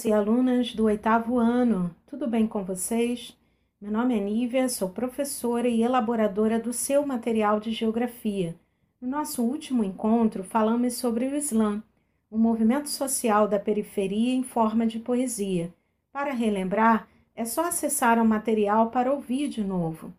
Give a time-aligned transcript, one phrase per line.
[0.00, 3.36] alunos e alunas do oitavo ano, tudo bem com vocês?
[3.80, 8.54] Meu nome é Nívia, sou professora e elaboradora do seu material de geografia.
[9.00, 11.82] No nosso último encontro, falamos sobre o Islã,
[12.30, 15.72] um movimento social da periferia em forma de poesia.
[16.12, 20.12] Para relembrar, é só acessar o material para ouvir de novo.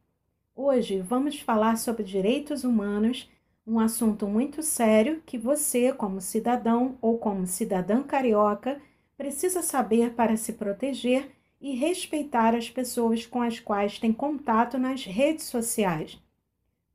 [0.55, 3.29] Hoje vamos falar sobre direitos humanos
[3.65, 8.81] um assunto muito sério que você, como cidadão ou como cidadã carioca,
[9.21, 11.29] precisa saber para se proteger
[11.61, 16.19] e respeitar as pessoas com as quais tem contato nas redes sociais.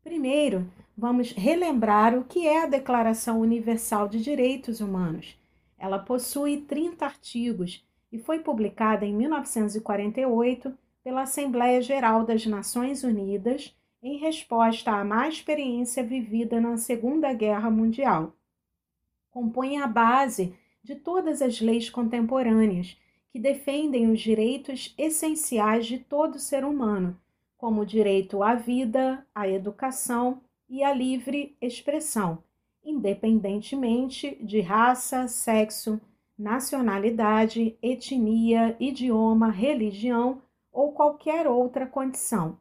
[0.02, 0.68] Primeiro,
[0.98, 5.38] vamos relembrar o que é a Declaração Universal de Direitos Humanos.
[5.78, 13.72] Ela possui 30 artigos e foi publicada em 1948 pela Assembleia Geral das Nações Unidas
[14.02, 18.32] em resposta à má experiência vivida na Segunda Guerra Mundial.
[19.30, 20.52] Compõe a base
[20.86, 22.96] de todas as leis contemporâneas
[23.28, 27.18] que defendem os direitos essenciais de todo ser humano,
[27.58, 32.38] como o direito à vida, à educação e à livre expressão,
[32.84, 36.00] independentemente de raça, sexo,
[36.38, 40.40] nacionalidade, etnia, idioma, religião
[40.72, 42.60] ou qualquer outra condição.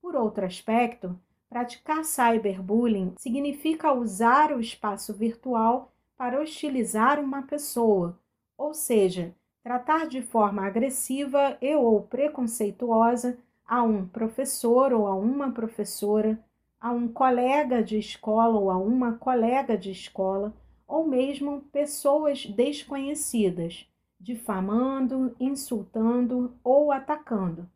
[0.00, 1.16] Por outro aspecto,
[1.48, 8.18] praticar cyberbullying significa usar o espaço virtual para hostilizar uma pessoa,
[8.56, 15.52] ou seja, tratar de forma agressiva e ou preconceituosa a um professor ou a uma
[15.52, 16.38] professora,
[16.80, 20.52] a um colega de escola ou a uma colega de escola,
[20.86, 23.88] ou mesmo pessoas desconhecidas,
[24.20, 27.68] difamando, insultando ou atacando.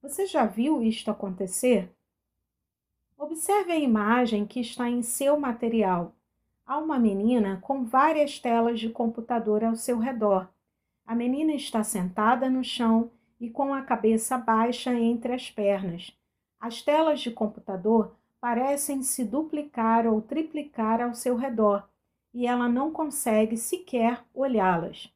[0.00, 1.92] Você já viu isto acontecer?
[3.18, 6.14] Observe a imagem que está em seu material.
[6.72, 10.48] Há uma menina com várias telas de computador ao seu redor.
[11.04, 16.18] A menina está sentada no chão e com a cabeça baixa entre as pernas.
[16.58, 21.86] As telas de computador parecem se duplicar ou triplicar ao seu redor
[22.32, 25.12] e ela não consegue sequer olhá-las.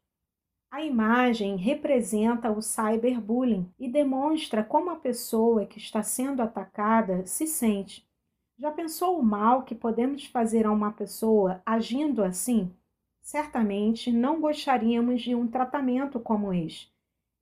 [0.70, 7.46] A imagem representa o cyberbullying e demonstra como a pessoa que está sendo atacada se
[7.46, 8.05] sente.
[8.58, 12.72] Já pensou o mal que podemos fazer a uma pessoa agindo assim?
[13.20, 16.90] Certamente não gostaríamos de um tratamento como este.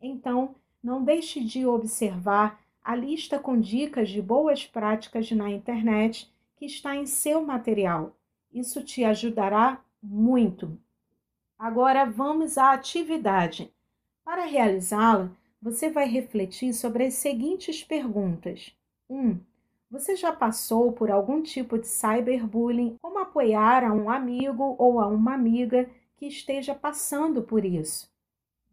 [0.01, 6.67] Então, não deixe de observar a lista com dicas de boas práticas na internet que
[6.67, 8.17] está em seu material.
[8.53, 10.77] Isso te ajudará muito.
[11.59, 13.73] Agora vamos à atividade.
[14.25, 15.31] Para realizá-la,
[15.63, 18.75] você vai refletir sobre as seguintes perguntas:
[19.09, 19.17] 1.
[19.17, 19.41] Um,
[19.95, 22.97] você já passou por algum tipo de cyberbullying?
[23.01, 28.11] Como apoiar a um amigo ou a uma amiga que esteja passando por isso?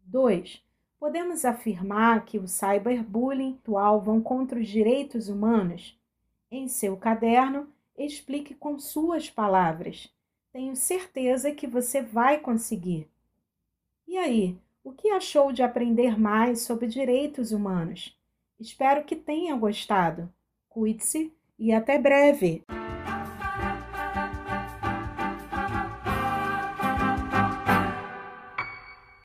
[0.04, 0.60] 2.
[0.98, 5.96] Podemos afirmar que o cyberbullying atual vão contra os direitos humanos?
[6.50, 10.12] Em seu caderno, explique com suas palavras.
[10.52, 13.08] Tenho certeza que você vai conseguir.
[14.08, 18.18] E aí, o que achou de aprender mais sobre direitos humanos?
[18.58, 20.28] Espero que tenha gostado.
[20.72, 22.64] Cuide-se e até breve!